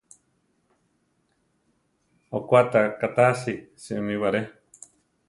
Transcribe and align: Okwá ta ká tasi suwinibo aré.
Okwá 2.37 2.61
ta 2.71 2.81
ká 2.99 3.07
tasi 3.15 3.53
suwinibo 3.81 4.25
aré. 4.29 4.41